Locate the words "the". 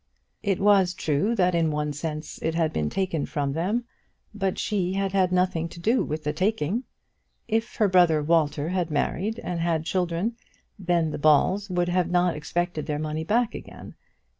6.23-6.33, 11.11-11.19, 12.87-12.97